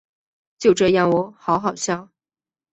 [0.57, 2.09] 就这样喔好好笑